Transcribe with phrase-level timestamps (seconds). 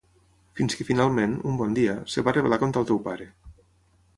[0.59, 3.29] Fins que finalment, un bon dia, es va rebel·lar contra el teu pare.